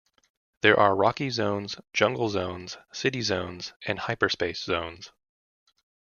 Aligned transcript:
There 0.63 0.79
are 0.79 0.95
rocky 0.95 1.29
zones, 1.29 1.75
jungle 1.93 2.29
zones, 2.29 2.75
city 2.91 3.21
zones, 3.21 3.73
and 3.85 3.99
hyperspace 3.99 4.63
zones. 4.63 5.11